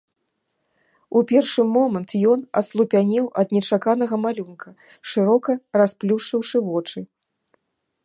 У 1.19 1.21
першы 1.31 1.65
момант 1.75 2.09
ён 2.31 2.39
аслупянеў 2.63 3.25
ад 3.43 3.47
нечаканага 3.59 4.15
малюнка, 4.25 4.69
шырока 5.13 5.51
расплюшчыўшы 5.83 6.57
вочы. 6.73 6.99